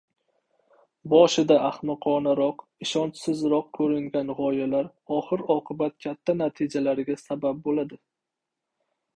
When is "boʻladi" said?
7.69-8.05